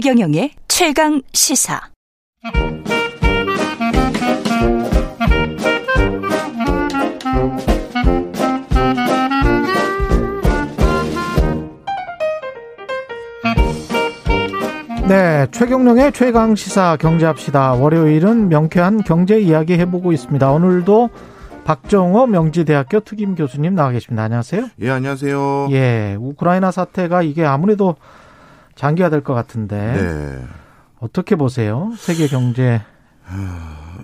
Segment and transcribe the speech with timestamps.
[0.00, 1.80] 최경영의 최강 시사.
[15.08, 17.72] 네, 최경령의 최강 시사 경제합시다.
[17.72, 20.48] 월요일은 명쾌한 경제 이야기 해보고 있습니다.
[20.48, 21.10] 오늘도
[21.64, 24.22] 박정호 명지대학교 특임 교수님 나와 계십니다.
[24.22, 24.68] 안녕하세요.
[24.80, 25.68] 예, 안녕하세요.
[25.72, 27.96] 예, 우크라이나 사태가 이게 아무래도
[28.78, 30.44] 장기화될 것 같은데 네.
[31.00, 31.92] 어떻게 보세요?
[31.96, 32.80] 세계 경제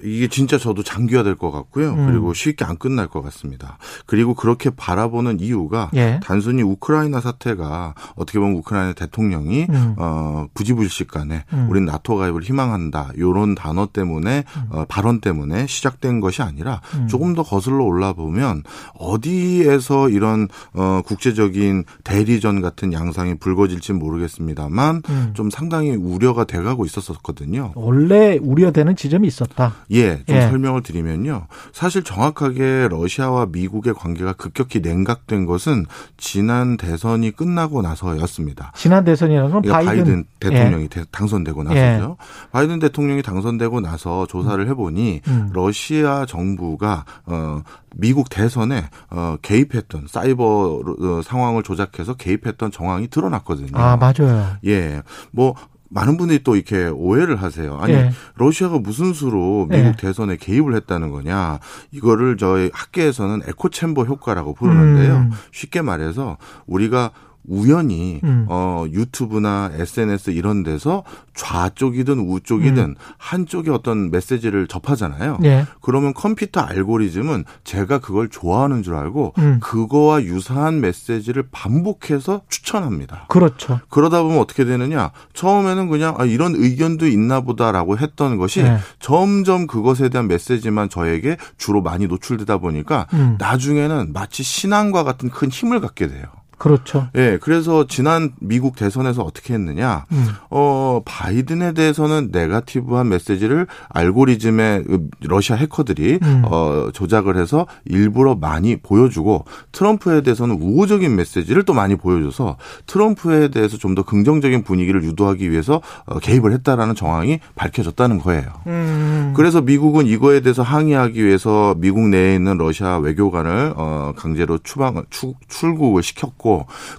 [0.04, 1.94] 이게 진짜 저도 장기화될 것 같고요.
[1.94, 2.06] 음.
[2.06, 3.78] 그리고 쉽게 안 끝날 것 같습니다.
[4.06, 6.20] 그리고 그렇게 바라보는 이유가 예.
[6.22, 9.94] 단순히 우크라이나 사태가 어떻게 보면 우크라이나 대통령이 음.
[9.98, 11.66] 어 부지불식간에 음.
[11.70, 17.06] 우린 나토 가입을 희망한다 요런 단어 때문에 어, 발언 때문에 시작된 것이 아니라 음.
[17.08, 18.62] 조금 더 거슬러 올라 보면
[18.98, 25.30] 어디에서 이런 어 국제적인 대리전 같은 양상이 불거질지 모르겠습니다만 음.
[25.34, 27.72] 좀 상당히 우려가 돼가고 있었었거든요.
[27.74, 29.74] 원래 우려되는 지점이 있었다.
[29.94, 30.40] 예, 좀 예.
[30.42, 31.46] 설명을 드리면요.
[31.72, 35.86] 사실 정확하게 러시아와 미국의 관계가 급격히 냉각된 것은
[36.16, 38.72] 지난 대선이 끝나고 나서였습니다.
[38.74, 42.16] 지난 대선이라는 건 그러니까 바이든, 바이든, 대통령이 대- 당선되고 나서죠.
[42.52, 45.50] 바이든 대통령이 당선되고 나서 조사를 해보니 음.
[45.52, 47.62] 러시아 정부가 어
[47.96, 53.70] 미국 대선에 어 개입했던 사이버 어, 상황을 조작해서 개입했던 정황이 드러났거든요.
[53.74, 54.56] 아 맞아요.
[54.66, 55.54] 예, 뭐.
[55.90, 57.78] 많은 분들이 또 이렇게 오해를 하세요.
[57.78, 58.10] 아니 예.
[58.36, 59.92] 러시아가 무슨 수로 미국 예.
[59.96, 61.60] 대선에 개입을 했다는 거냐?
[61.92, 65.16] 이거를 저희 학계에서는 에코 챔버 효과라고 부르는데요.
[65.16, 65.30] 음.
[65.52, 67.12] 쉽게 말해서 우리가
[67.46, 68.46] 우연히 음.
[68.48, 75.38] 어 유튜브나 SNS 이런 데서 좌쪽이든 우쪽이든 한쪽에 어떤 메시지를 접하잖아요.
[75.44, 75.66] 예.
[75.80, 79.58] 그러면 컴퓨터 알고리즘은 제가 그걸 좋아하는 줄 알고 음.
[79.60, 83.26] 그거와 유사한 메시지를 반복해서 추천합니다.
[83.28, 83.80] 그렇죠.
[83.88, 85.10] 그러다 보면 어떻게 되느냐?
[85.34, 88.78] 처음에는 그냥 아, 이런 의견도 있나 보다라고 했던 것이 네.
[89.00, 93.36] 점점 그것에 대한 메시지만 저에게 주로 많이 노출되다 보니까 음.
[93.38, 96.24] 나중에는 마치 신앙과 같은 큰 힘을 갖게 돼요.
[96.58, 97.08] 그렇죠.
[97.16, 100.04] 예, 그래서 지난 미국 대선에서 어떻게 했느냐?
[100.12, 100.26] 음.
[100.50, 106.42] 어, 바이든에 대해서는 네가티브한 메시지를 알고리즘의 그 러시아 해커들이 음.
[106.44, 113.78] 어, 조작을 해서 일부러 많이 보여주고 트럼프에 대해서는 우호적인 메시지를 또 많이 보여줘서 트럼프에 대해서
[113.78, 118.42] 좀 더 긍정적인 분위기를 유도하기 위해서 어, 개입을 했다라는 정황이 밝혀졌다는 거예요.
[118.66, 119.32] 음.
[119.36, 125.34] 그래서 미국은 이거에 대해서 항의하기 위해서 미국 내에 있는 러시아 외교관을 어 강제로 추방 추,
[125.48, 126.43] 출국을 시켰고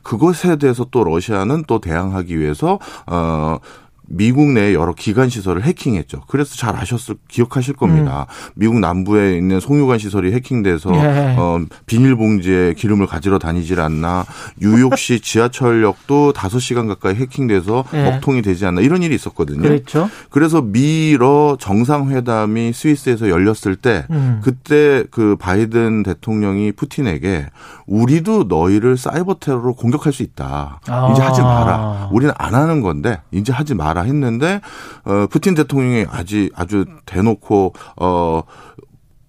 [0.04, 3.60] 그것에 대해서 또 러시아는 또 대항하기 위해서 어
[4.08, 6.22] 미국 내 여러 기관 시설을 해킹했죠.
[6.28, 8.28] 그래서 잘 아셨을 기억하실 겁니다.
[8.54, 10.96] 미국 남부에 있는 송유관 시설이 해킹돼서 음.
[10.96, 11.36] 예.
[11.38, 14.26] 어 비닐봉지에 기름을 가지러 다니질 않나.
[14.58, 18.04] 뉴욕시 지하철역도 5시간 가까이 해킹돼서 예.
[18.12, 18.82] 먹통이 되지 않나.
[18.82, 19.62] 이런 일이 있었거든요.
[19.62, 20.10] 그렇죠.
[20.30, 24.42] 그래서 미러 정상회담이 스위스에서 열렸을 때 음.
[24.44, 27.48] 그때 그 바이든 대통령이 푸틴에게
[27.88, 30.80] 우리도 너희를 사이버 테러로 공격할 수 있다.
[30.88, 31.12] 아.
[31.12, 32.10] 이제 하지 마라.
[32.12, 34.62] 우리는 안 하는 건데 이제 하지 마라 했는데
[35.04, 38.44] 어 푸틴 대통령이 아주 아주 대놓고 어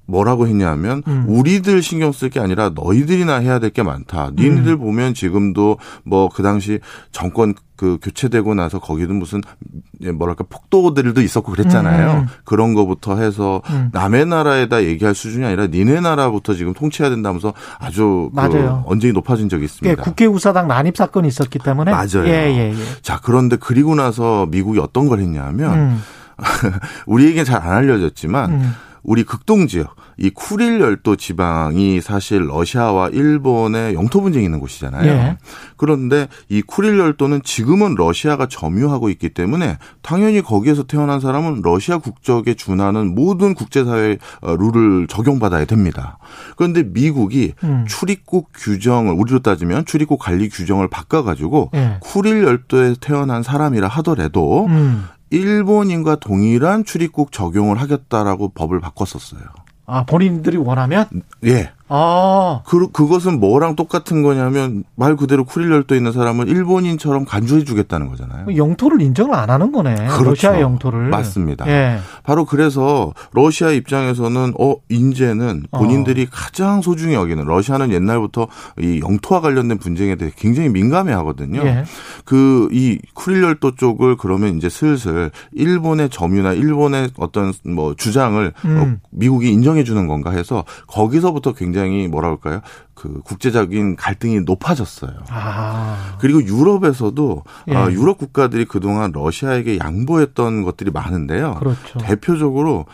[0.06, 1.25] 뭐라고 했냐면 음.
[1.28, 4.31] 우리들 신경 쓸 게 아니라 너희들이나 해야 될 게 많다.
[4.37, 4.78] 니네들 음.
[4.78, 6.78] 보면 지금도 뭐 그 당시
[7.12, 9.43] 정권 그 교체되고 나서 거기도 무슨
[10.00, 12.21] 예, 뭐랄까 폭도들도 있었고 그랬잖아요.
[12.21, 12.27] 음.
[12.45, 13.91] 그런 거부터 해서 음.
[13.93, 18.83] 남의 나라에다 얘기할 수준이 아니라 니네 나라부터 지금 통치해야 된다면서 아주 그 맞아요.
[18.87, 20.03] 언쟁이 높아진 적이 예, 있습니다.
[20.03, 22.27] 국회의사당 난입 사건이 있었기 때문에 맞아요.
[22.27, 22.75] 예, 예, 예.
[23.03, 26.03] 자, 그런데 그리고 나서 미국이 어떤 걸 했냐면 음,
[27.06, 28.72] 우리에게 잘 안 알려졌지만 음.
[29.06, 35.06] 우리 극동 지역 이 쿠릴 열도 지방이 사실 러시아와 일본의 영토 분쟁이 있는 곳이잖아요.
[35.06, 35.39] 예.
[35.77, 42.54] 그런데 이 쿠릴 열도는 지금은 러시아가 점유하고 있기 때문에 당연히 거기에서 태어난 사람은 러시아 국적에
[42.54, 46.19] 준하는 모든 국제사회 어, 룰을 적용받아야 됩니다.
[46.57, 47.84] 그런데 미국이 음.
[47.86, 51.98] 출입국 규정을 우리로 따지면 출입국 관리 규정을 바꿔가지고 예.
[52.01, 55.07] 쿠릴 열도에 태어난 사람이라 하더라도 음.
[55.31, 59.43] 일본인과 동일한 출입국 적용을 하겠다라고 법을 바꿨었어요.
[59.87, 61.07] 아, 본인들이 원하면?
[61.45, 61.73] 예.
[61.88, 68.09] 아, 그, 그것은 뭐랑 똑같은 거냐면 말 그대로 쿠릴 열도에 있는 사람을 일본인처럼 간주해 주겠다는
[68.09, 68.56] 거잖아요.
[68.56, 69.94] 영토를 인정을 안 하는 거네.
[69.94, 70.24] 그렇죠.
[70.24, 71.09] 러시아의 영토를.
[71.10, 71.66] 맞습니다.
[71.68, 71.98] 예.
[72.24, 78.48] 바로 그래서 러시아 입장에서는 어 인제는 본인들이 가장 소중히 여기는 러시아는 옛날부터
[78.80, 81.60] 이 영토와 관련된 분쟁에 대해 굉장히 민감해 하거든요.
[81.65, 81.84] 예.
[82.24, 88.77] 그이 쿠릴 열도 쪽을 그러면 이제 슬슬 일본의 점유나 일본의 어떤 뭐 주장을 음.
[88.77, 92.63] 어, 미국이 인정해 주는 건가 해서 거기서부터 굉장히 굉장히 뭐라 그럴까요?
[92.95, 95.13] 그 국제적인 갈등이 높아졌어요.
[95.28, 96.17] 아.
[96.19, 97.75] 그리고 유럽에서도 예.
[97.75, 101.57] 어, 유럽 국가들이 그동안 러시아에게 양보했던 것들이 많은데요.
[101.57, 101.99] 그렇죠.
[101.99, 102.87] 대표적으로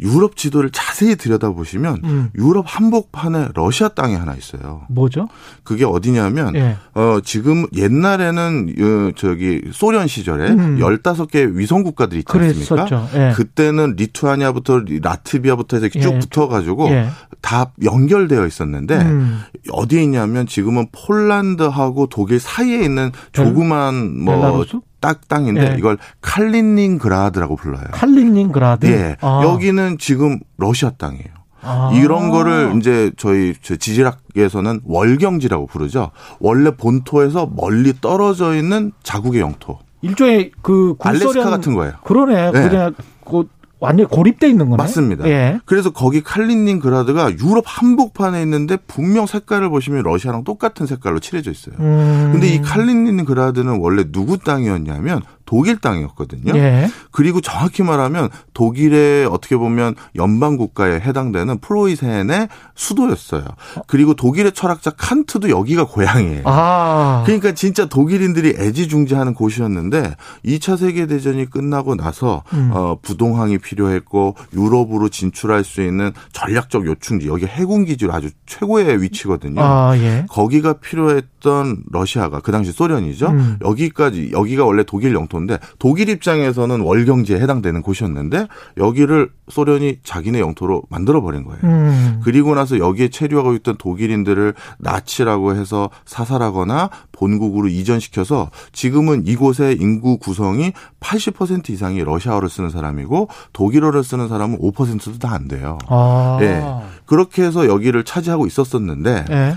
[0.00, 2.30] 유럽 지도를 자세히 들여다보시면 음.
[2.36, 4.82] 유럽 한복판에 러시아 땅이 하나 있어요.
[4.88, 5.28] 뭐죠?
[5.62, 6.76] 그게 어디냐면 예.
[6.94, 10.78] 어 지금 옛날에는 어, 저기 소련 시절에 음.
[10.78, 13.08] 15개 위성 국가들이 있지 않습니까?
[13.14, 13.32] 예.
[13.34, 16.18] 그때는 리투아니아부터 라트비아부터 해서 이렇게 쭉 예.
[16.18, 17.08] 붙어 가지고 예.
[17.40, 19.40] 다 연결되어 있었는데 음.
[19.70, 24.80] 어디에 있냐면 지금은 폴란드하고 독일 사이에 있는 조그만 뭐 벨라루스?
[25.00, 25.78] 딱 땅인데 예.
[25.78, 27.84] 이걸 칼리닝그라드라고 불러요.
[27.92, 28.86] 칼린닝그라드.
[28.86, 29.16] 예.
[29.20, 29.42] 아.
[29.44, 31.40] 여기는 지금 러시아 땅이에요.
[31.62, 31.90] 아.
[31.94, 36.10] 이런 거를 이제 저희 저 지질학에서는 월경지라고 부르죠.
[36.38, 39.78] 원래 본토에서 멀리 떨어져 있는 자국의 영토.
[40.02, 41.92] 일종의 그 알래스카 구소련 같은 거예요.
[42.04, 42.52] 그러네.
[42.52, 42.68] 네.
[42.68, 42.94] 그냥
[43.24, 43.46] 그
[43.80, 44.76] 완전 히 고립돼 있는 거네.
[44.76, 45.26] 맞습니다.
[45.28, 45.60] 예.
[45.64, 51.74] 그래서 거기 칼리닝그라드가 유럽 한복판에 있는데 분명 색깔을 보시면 러시아랑 똑같은 색깔로 칠해져 있어요.
[51.80, 52.30] 음.
[52.32, 56.52] 근데 이 칼리닝그라드는 원래 누구 땅이었냐면 독일 땅이었거든요.
[56.54, 56.88] 예.
[57.10, 63.42] 그리고 정확히 말하면 독일의 어떻게 보면 연방 국가에 해당되는 프로이센의 수도였어요.
[63.88, 66.42] 그리고 독일의 철학자 칸트도 여기가 고향이에요.
[66.44, 67.24] 아.
[67.26, 70.14] 그러니까 진짜 독일인들이 애지중지하는 곳이었는데
[70.44, 72.70] 2차 세계 대전이 끝나고 나서 음.
[72.72, 79.60] 어 부동항이 필요했고 유럽으로 진출할 수 있는 전략적 요충지 여기 해군 기지로 아주 최고의 위치거든요.
[79.60, 80.26] 아, 예.
[80.28, 83.30] 거기가 필요했던 러시아가 그 당시 소련이죠.
[83.30, 83.58] 음.
[83.62, 88.46] 여기까지 여기가 원래 독일 영토 인데 독일 입장에서는 월경지에 해당되는 곳이었는데
[88.76, 91.60] 여기를 소련이 자기네 영토로 만들어 버린 거예요.
[91.64, 92.20] 음.
[92.22, 100.72] 그리고 나서 여기에 체류하고 있던 독일인들을 나치라고 해서 사살하거나 본국으로 이전시켜서 지금은 이곳의 인구 구성이
[101.00, 105.78] 80% 이상이 러시아어를 쓰는 사람이고 독일어를 쓰는 사람은 5%도 다 안 돼요.
[105.86, 106.38] 아.
[106.42, 106.62] 예.
[107.06, 109.54] 그렇게 해서 여기를 차지하고 있었었는데 예.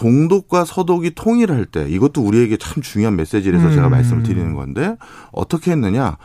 [0.00, 3.74] 동독과 서독이 통일할 때 이것도 우리에게 참 중요한 메시지라서 음.
[3.74, 4.96] 제가 말씀을 드리는 건데
[5.30, 6.16] 어떻게 했느냐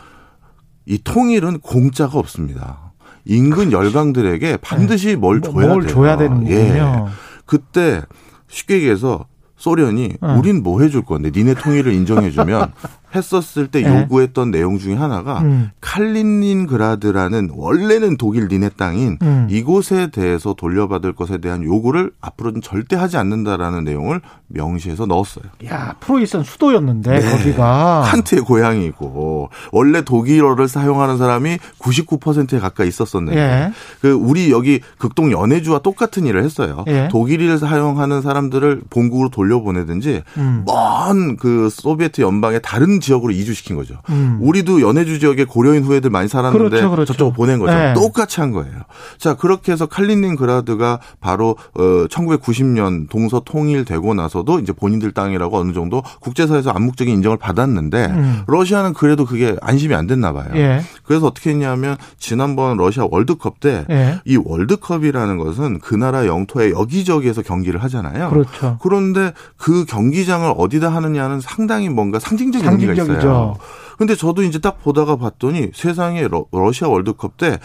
[0.85, 2.93] 이 통일은 공짜가 없습니다.
[3.25, 5.93] 인근 열강들에게 반드시 뭘 뭐- 줘야 뭘 돼요.
[5.93, 6.51] 줘야 되는군요.
[6.55, 7.05] 예.
[7.45, 8.01] 그때
[8.47, 9.25] 쉽게 얘기해서
[9.57, 10.35] 소련이 어.
[10.39, 12.71] 우린 뭐 해줄 건데 니네 통일을 인정해주면
[13.15, 14.01] 했었을 때 예.
[14.01, 15.71] 요구했던 내용 중에 하나가 음.
[15.81, 19.47] 칼린닌그라드라는 원래는 독일 니네 땅인 음.
[19.49, 25.45] 이곳에 대해서 돌려받을 것에 대한 요구를 앞으로는 절대 하지 않는다라는 내용을 명시해서 넣었어요.
[25.65, 27.31] 야, 프로이센 수도였는데 네.
[27.31, 33.71] 거기가 칸트의 고향이고 원래 독일어를 사용하는 사람이 99%에 가까이 있었었는데 예.
[34.01, 36.83] 그 우리 여기 극동 연해주와 똑같은 일을 했어요.
[36.87, 37.07] 예.
[37.11, 40.65] 독일을 사용하는 사람들을 본국으로 돌려보내든지 음.
[40.65, 43.95] 먼그 소비에트 연방의 다른 지역으로 이주시킨 거죠.
[44.09, 44.37] 음.
[44.41, 47.13] 우리도 연해주 지역에 고려인 후예들 많이 살았는데 그렇죠, 그렇죠.
[47.13, 47.73] 저쪽으로 보낸 거죠.
[47.73, 47.93] 네.
[47.93, 48.73] 똑같이 한 거예요.
[49.17, 56.01] 자 그렇게 해서 칼리닝그라드가 바로 어 1990년 동서 통일되고 나서도 이제 본인들 땅이라고 어느 정도
[56.21, 58.41] 국제사회에서 암묵적인 인정을 받았는데 음.
[58.47, 60.47] 러시아는 그래도 그게 안심이 안 됐나 봐요.
[60.55, 60.81] 예.
[61.03, 64.19] 그래서 어떻게 했냐면 지난번 러시아 월드컵 때 예.
[64.25, 68.29] 이 월드컵이라는 것은 그 나라 영토의 여기저기에서 경기를 하잖아요.
[68.29, 68.77] 그렇죠.
[68.81, 72.65] 그런데 그 경기장을 어디다 하느냐는 상당히 뭔가 상징적인.
[72.65, 73.57] 상징적 이죠.
[73.97, 77.59] 근데 저도 이제 딱 보다가 봤더니 세상에 러, 러시아 월드컵 때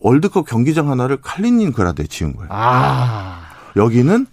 [0.00, 2.48] 월드컵 경기장 하나를 칼리닌그라드에 지은 거예요.
[2.52, 3.40] 아.
[3.76, 4.26] 여기는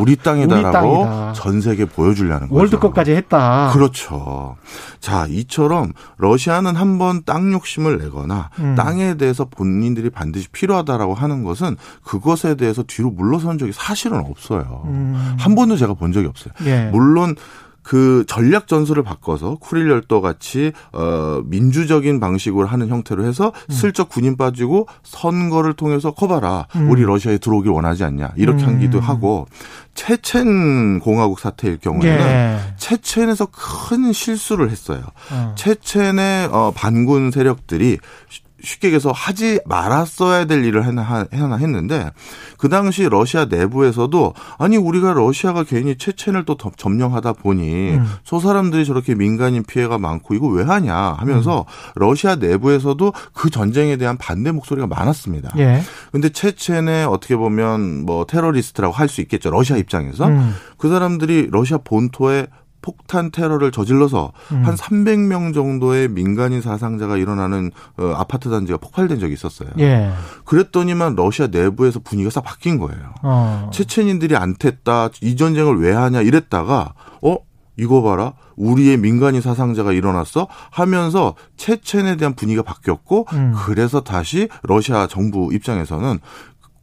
[0.00, 1.32] 우리 땅이다라고 땅이다.
[1.32, 2.54] 전 세계에 보여주려는 거죠.
[2.54, 3.70] 월드컵까지 했다.
[3.72, 4.56] 그렇죠.
[5.00, 8.74] 자, 이처럼 러시아는 한번 땅 욕심을 내거나 음.
[8.76, 14.82] 땅에 대해서 본인들이 반드시 필요하다라고 하는 것은 그것에 대해서 뒤로 물러선 적이 사실은 없어요.
[14.86, 15.36] 음.
[15.38, 16.52] 한 번도 제가 본 적이 없어요.
[16.66, 16.90] 예.
[16.92, 17.34] 물론
[17.82, 23.72] 그 전략 전술을 바꿔서 쿠릴 열도 같이 어 민주적인 방식으로 하는 형태로 해서 음.
[23.72, 26.90] 슬쩍 군인 빠지고 선거를 통해서 커봐라 음.
[26.90, 28.74] 우리 러시아에 들어오길 원하지 않냐 이렇게 음.
[28.76, 29.46] 하기도 하고
[29.94, 32.58] 체첸 공화국 사태일 경우에는 예.
[32.76, 35.02] 체첸에서 큰 실수를 했어요.
[35.30, 35.54] 어.
[35.56, 37.98] 체첸의 어, 반군 세력들이
[38.28, 41.02] 쉬- 쉽게 얘기해서 하지 말았어야 될 일을 하나,
[41.32, 42.10] 하나 했는데
[42.58, 48.06] 그 당시 러시아 내부에서도 아니 우리가 러시아가 괜히 체첸을 또 점- 점령하다 보니 음.
[48.24, 51.64] 저 사람들이 저렇게 민간인 피해가 많고 이거 왜 하냐 하면서
[51.96, 55.50] 러시아 내부에서도 그 전쟁에 대한 반대 목소리가 많았습니다.
[55.58, 55.82] 예.
[56.12, 59.50] 근데 체첸의 어떻게 보면 뭐 테러리스트라고 할 수 있겠죠.
[59.50, 60.26] 러시아 입장에서.
[60.28, 60.54] 음.
[60.78, 62.46] 그 사람들이 러시아 본토에
[62.82, 64.64] 폭탄 테러를 저질러서 음.
[64.64, 69.70] 한 300명 정도의 민간인 사상자가 일어나는 어, 아파트 단지가 폭발된 적이 있었어요.
[69.78, 70.10] 예.
[70.44, 73.14] 그랬더니만 러시아 내부에서 분위기가 싹 바뀐 거예요.
[73.22, 73.70] 어.
[73.72, 75.10] 체첸인들이 안 tes다.
[75.22, 77.36] 이 전쟁을 왜 하냐 이랬다가 어
[77.78, 78.34] 이거 봐라.
[78.56, 83.54] 우리의 민간인 사상자가 일어났어 하면서 체첸에 대한 분위기가 바뀌었고 음.
[83.64, 86.18] 그래서 다시 러시아 정부 입장에서는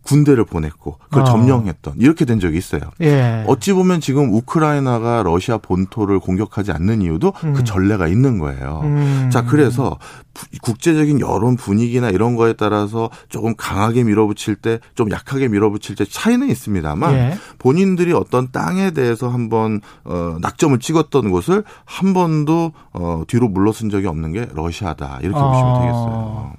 [0.03, 1.25] 군대를 보냈고 그걸 어.
[1.25, 2.81] 점령했던 이렇게 된 적이 있어요.
[3.01, 3.43] 예.
[3.47, 7.53] 어찌 보면 지금 우크라이나가 러시아 본토를 공격하지 않는 이유도 음.
[7.53, 8.81] 그 전례가 있는 거예요.
[8.83, 9.29] 음.
[9.31, 9.99] 자, 그래서
[10.33, 16.05] 부- 국제적인 여론 분위기나 이런 거에 따라서 조금 강하게 밀어붙일 때, 좀 약하게 밀어붙일 때
[16.05, 17.37] 차이는 있습니다만 예.
[17.59, 24.07] 본인들이 어떤 땅에 대해서 한번 어, 낙점을 찍었던 곳을 한 번도 어, 뒤로 물러선 적이
[24.07, 25.79] 없는 게 러시아다 이렇게 보시면 아.
[25.81, 26.53] 되겠어요.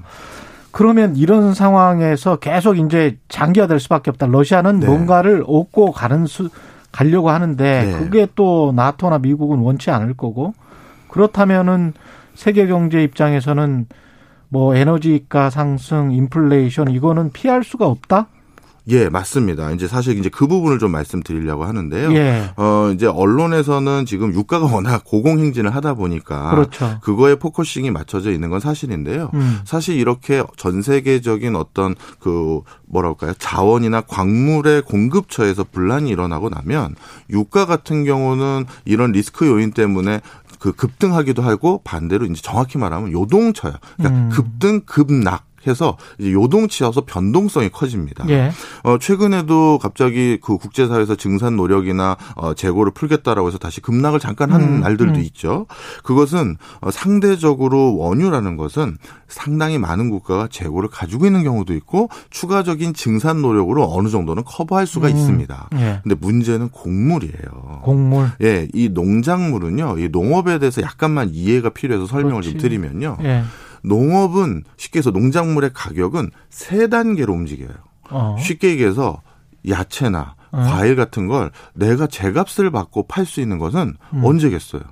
[0.72, 4.26] 그러면 이런 상황에서 계속 이제 장기화될 수밖에 없다.
[4.26, 4.86] 러시아는 네.
[4.86, 6.48] 뭔가를 얻고 가는 수
[6.92, 7.92] 가려고 하는데 네.
[7.92, 10.54] 그게 또 나토나 미국은 원치 않을 거고
[11.08, 11.92] 그렇다면은
[12.34, 13.86] 세계 경제 입장에서는
[14.48, 18.26] 뭐 에너지가 상승, 인플레이션 이거는 피할 수가 없다.
[18.88, 19.70] 예, 맞습니다.
[19.72, 22.12] 이제 사실 이제 그 부분을 좀 말씀드리려고 하는데요.
[22.14, 22.50] 예.
[22.56, 26.98] 어, 이제 언론에서는 지금 유가가 워낙 고공행진을 하다 보니까 그렇죠.
[27.02, 29.30] 그거에 focusing이 맞춰져 있는 건 사실인데요.
[29.34, 29.60] 음.
[29.64, 36.96] 사실 이렇게 전 세계적인 어떤 그 뭐랄까요 자원이나 광물의 공급처에서 분란이 일어나고 나면
[37.30, 40.20] 유가 같은 경우는 이런 리스크 요인 때문에
[40.58, 43.72] 그 급등하기도 하고 반대로 이제 정확히 말하면 요동쳐요.
[43.96, 44.28] 그러니까 음.
[44.30, 48.24] 급등 급락 해서 이제 요동치여서 변동성이 커집니다.
[48.28, 48.50] 예.
[48.82, 54.60] 어, 최근에도 갑자기 그 국제사회에서 증산 노력이나 어, 재고를 풀겠다라고 해서 다시 급락을 잠깐 한
[54.62, 55.24] 음, 날들도 음.
[55.24, 55.66] 있죠.
[56.02, 58.96] 그것은 어, 상대적으로 원유라는 것은
[59.28, 65.08] 상당히 많은 국가가 재고를 가지고 있는 경우도 있고 추가적인 증산 노력으로 어느 정도는 커버할 수가
[65.08, 65.16] 음.
[65.16, 65.68] 있습니다.
[65.74, 66.00] 예.
[66.02, 67.80] 근데 문제는 곡물이에요.
[67.82, 68.30] 곡물.
[68.42, 72.68] 예, 이 농작물은요, 이 농업에 대해서 약간만 이해가 필요해서 설명을 좀 그렇지.
[72.68, 73.18] 드리면요.
[73.22, 73.42] 예.
[73.82, 77.74] 농업은 쉽게 해서 농작물의 가격은 세 단계로 움직여요.
[78.10, 78.36] 어.
[78.38, 79.22] 쉽게 얘기해서
[79.68, 80.62] 야채나 어.
[80.62, 84.24] 과일 같은 걸 내가 제값을 받고 팔 수 있는 것은 음.
[84.24, 84.82] 언제겠어요?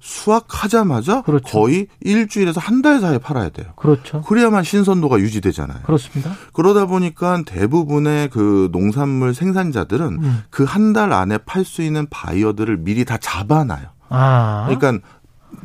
[0.00, 1.44] 수확하자마자 그렇죠.
[1.46, 3.68] 거의 일주일에서 한 달 사이에 팔아야 돼요.
[3.76, 4.20] 그렇죠.
[4.20, 5.80] 그래야만 신선도가 유지되잖아요.
[5.84, 6.32] 그렇습니다.
[6.52, 10.42] 그러다 보니까 대부분의 그 농산물 생산자들은 음.
[10.50, 13.86] 그한 달 안에 팔 수 있는 바이어들을 미리 다 잡아놔요.
[14.10, 14.66] 아.
[14.68, 15.06] 그러니까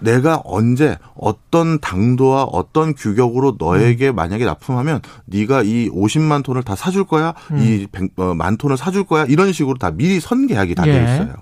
[0.01, 3.55] 내가 언제 어떤 당도와 어떤 규격으로 음.
[3.59, 7.59] 너에게 만약에 납품하면 네가 이 50만 톤을 다 사줄 거야, 음.
[7.59, 10.91] 이 100, 어, 만 톤을 사줄 거야 이런 식으로 다 미리 선 계약이 다 예.
[10.91, 11.33] 돼 있어요.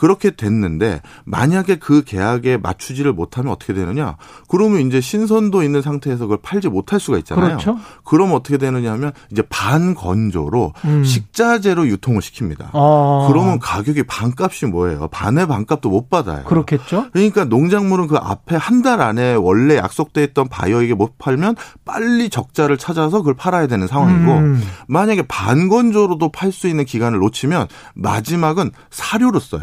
[0.00, 4.16] 그렇게 됐는데 만약에 그 계약에 맞추지를 못하면 어떻게 되느냐?
[4.48, 7.48] 그러면 이제 신선도 있는 상태에서 그걸 팔지 못할 수가 있잖아요.
[7.48, 7.76] 그렇죠.
[8.04, 11.04] 그럼 어떻게 되느냐 하면 이제 반건조로 음.
[11.04, 12.70] 식자재로 유통을 시킵니다.
[12.72, 13.28] 어.
[13.30, 15.08] 그러면 가격이 반값이 뭐예요?
[15.08, 16.44] 반의 반값도 못 받아요.
[16.44, 17.08] 그렇겠죠.
[17.12, 21.54] 그러니까 농 작물은 그 앞에 한 달 안에 원래 약속돼 있던 바이어에게 못 팔면
[21.84, 24.62] 빨리 적자를 찾아서 그걸 팔아야 되는 상황이고 음.
[24.88, 29.62] 만약에 반건조로도 팔 수 있는 기간을 놓치면 마지막은 사료로 써요.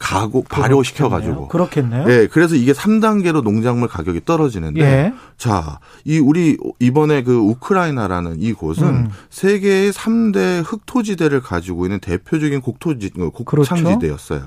[0.00, 1.46] 가고 발효시켜 가지고.
[1.48, 2.06] 그렇겠네요.
[2.10, 5.12] 예, 그래서 이게 3단계로 농작물 가격이 떨어지는데 예.
[5.36, 9.08] 자, 이 우리 이번에 그 우크라이나라는 이 곳은 음.
[9.28, 14.42] 세계의 3대 흑토지대를 가지고 있는 대표적인 곡토지 어, 곡창지대였어요.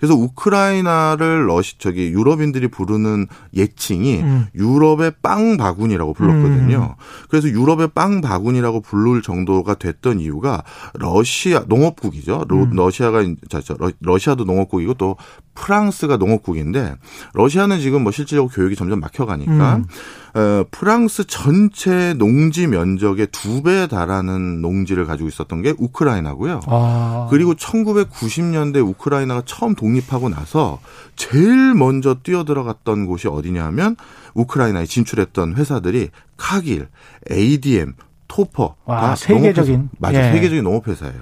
[0.00, 4.46] 그래서 우크라이나를 러시 저기 유럽인들이 부르는 예칭이 음.
[4.54, 6.96] 유럽의 빵 바구니라고 불렀거든요.
[7.28, 10.62] 그래서 유럽의 빵 바구니라고 부를 정도가 됐던 이유가
[10.94, 12.46] 러시아 농업국이죠.
[12.48, 12.70] 로- 음.
[12.72, 15.16] 러시아가 저, 저, 러- 러시아도 농업국이고 또
[15.54, 16.96] 프랑스가 농업국인데
[17.34, 19.84] 러시아는 지금 뭐 실질적으로 교육이 점점 막혀가니까 음.
[20.34, 26.60] 어, 프랑스 전체 농지 면적의 두 배에 달하는 농지를 가지고 있었던 게 우크라이나고요.
[26.66, 27.28] 아.
[27.30, 30.80] 그리고 1990년대 우크라이나가 처음 독립하고 나서
[31.14, 33.96] 제일 먼저 뛰어들어갔던 곳이 어디냐면
[34.34, 36.88] 우크라이나에 진출했던 회사들이 카길,
[37.30, 37.94] ADM,
[38.28, 39.72] 토퍼 와, 다 세계적인.
[39.72, 39.96] 농업회사.
[39.98, 40.32] 맞아 예.
[40.32, 41.20] 세계적인 농업회사예요.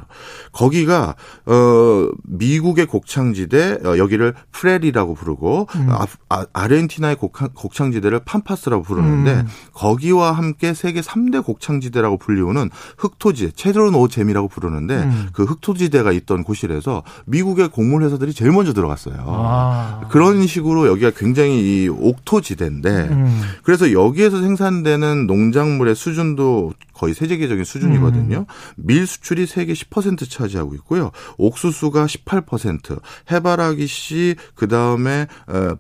[0.53, 1.15] 거기가
[1.47, 5.89] 어 미국의 곡창지대 어, 여기를 프레리라고 부르고 음.
[6.29, 9.47] 아, 르헨티나의 곡창, 지대를 팜파스라고 부르는데 음.
[9.73, 15.29] 거기와 함께 세계 3대 곡창지대라고 불리우는 흑토지 체드로노잼이라고 부르는데 음.
[15.33, 19.17] 그 흑토지대가 있던 곳이라서 미국의 곡물 회사들이 제일 먼저 들어갔어요.
[19.27, 20.01] 아.
[20.11, 23.41] 그런 식으로 여기가 굉장히 이 옥토지대인데 음.
[23.63, 28.39] 그래서 여기에서 생산되는 농작물의 수준도 거의 세계적인 수준이거든요.
[28.39, 28.45] 음.
[28.77, 31.11] 밀 수출이 세계 10% 차지하고 있고요.
[31.37, 35.27] 옥수수가 18%, 해바라기 씨, 그 다음에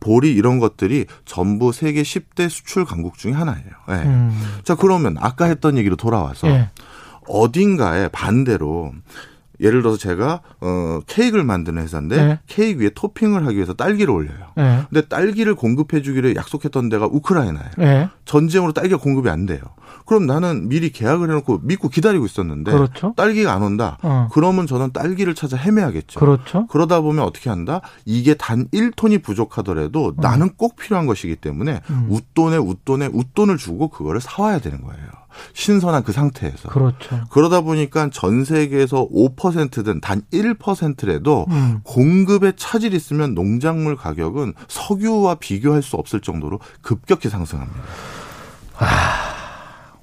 [0.00, 3.70] 보리 이런 것들이 전부 세계 10대 수출 강국 중에 하나예요.
[3.90, 3.94] 예.
[3.94, 4.36] 음.
[4.64, 6.70] 자 그러면 아까 했던 얘기로 돌아와서 예.
[7.28, 8.92] 어딘가에 반대로
[9.62, 12.38] 예를 들어서 제가 어 케이크를 만드는 회사인데 네.
[12.46, 14.52] 케이크 위에 토핑을 하기 위해서 딸기를 올려요.
[14.58, 14.84] 예.
[14.90, 17.70] 근데 딸기를 공급해 주기로 약속했던 데가 우크라이나예요.
[17.80, 18.08] 예.
[18.24, 19.60] 전쟁으로 딸기가 공급이 안 돼요.
[20.06, 23.14] 그럼 나는 미리 계약을 해 놓고 믿고 기다리고 있었는데 그렇죠.
[23.16, 23.98] 딸기가 안 온다.
[24.02, 24.28] 어.
[24.32, 26.18] 그러면 저는 딸기를 찾아 헤매야겠죠.
[26.20, 26.66] 그렇죠.
[26.66, 27.80] 그러다 보면 어떻게 한다?
[28.04, 32.06] 이게 단 1톤이 부족하더라도 나는 꼭 필요한 것이기 때문에 음.
[32.10, 35.21] 웃돈에 웃돈에 웃돈을 주고 그거를 사 와야 되는 거예요.
[35.54, 36.68] 신선한 그 상태에서.
[36.68, 37.20] 그렇죠.
[37.30, 41.80] 그러다 보니까 전 세계에서 5%든 단 1%라도 음.
[41.84, 47.80] 공급에 차질이 있으면 농작물 가격은 석유와 비교할 수 없을 정도로 급격히 상승합니다.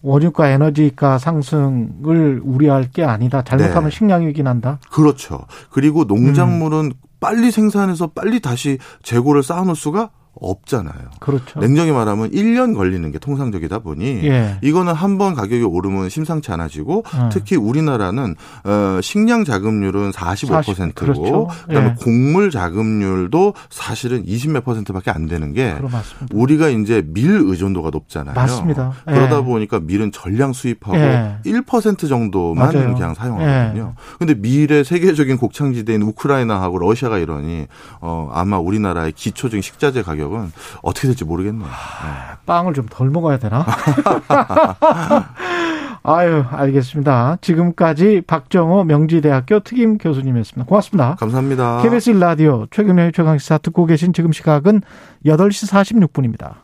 [0.01, 3.43] 원유가 에너지가 상승을 우려할 게 아니다.
[3.43, 3.95] 잘못하면 네.
[3.95, 4.79] 식량 위기 난다.
[4.89, 5.45] 그렇죠.
[5.69, 6.91] 그리고 농작물은 음.
[7.19, 10.09] 빨리 생산해서 빨리 다시 재고를 쌓아놓을 수가
[10.41, 10.93] 없잖아요.
[11.19, 11.59] 그렇죠.
[11.59, 14.57] 냉정히 말하면 1년 걸리는 게 통상적이다 보니 예.
[14.61, 17.29] 이거는 한 번 가격이 오르면 심상치 않아지고 음.
[17.31, 21.47] 특히 우리나라는 어 식량 자급률은 45%고 그렇죠.
[21.67, 21.95] 그다음에 예.
[22.01, 26.27] 곡물 자급률도 사실은 20몇 퍼센트밖에 안 되는 게 맞습니다.
[26.33, 28.35] 우리가 이제 밀 의존도가 높잖아요.
[28.35, 28.93] 맞습니다.
[29.09, 29.13] 예.
[29.13, 31.37] 그러다 보니까 밀은 전량 수입하고 예.
[31.45, 32.93] 1% 정도만 맞아요.
[32.93, 33.95] 그냥 사용하거든요.
[34.19, 37.67] 근데 밀의 세계적인 곡창지대인 우크라이나하고 러시아가 이러니
[37.99, 41.67] 어 아마 우리나라의 기초적인 식자재 가격 은 어떻게 될지 모르겠네요.
[41.67, 41.73] 네.
[42.45, 43.65] 빵을 좀 덜 먹어야 되나?
[46.03, 47.37] 아유, 알겠습니다.
[47.41, 50.67] 지금까지 박정호 명지대학교 특임 교수님이었습니다.
[50.67, 51.15] 고맙습니다.
[51.15, 51.81] 감사합니다.
[51.83, 54.81] KBS 1라디오 최경련의 최강시사 듣고 계신 지금 시각은
[55.25, 56.61] 8시 46분입니다.